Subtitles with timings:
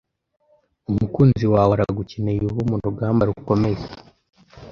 [0.89, 3.79] Umukunzi wawe aragukeneye ubu murugamba rukomeye